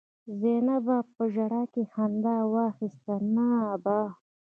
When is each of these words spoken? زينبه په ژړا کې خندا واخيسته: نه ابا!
زينبه 0.39 0.97
په 1.13 1.23
ژړا 1.33 1.63
کې 1.73 1.83
خندا 1.93 2.37
واخيسته: 2.55 3.13
نه 3.35 3.47
ابا! 3.73 4.01